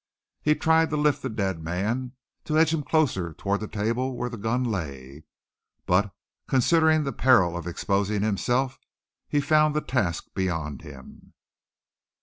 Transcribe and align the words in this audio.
He 0.41 0.55
tried 0.55 0.89
to 0.89 0.97
lift 0.97 1.21
the 1.21 1.29
dead 1.29 1.61
man, 1.63 2.13
to 2.45 2.57
edge 2.57 2.73
him 2.73 2.81
closer 2.81 3.35
toward 3.35 3.59
the 3.59 3.67
table 3.67 4.17
where 4.17 4.31
the 4.31 4.37
gun 4.39 4.63
lay. 4.63 5.25
But, 5.85 6.11
considering 6.47 7.03
the 7.03 7.13
peril 7.13 7.55
of 7.55 7.67
exposing 7.67 8.23
himself, 8.23 8.79
he 9.27 9.39
found 9.39 9.75
the 9.75 9.81
task 9.81 10.25
beyond 10.33 10.81
him. 10.81 11.33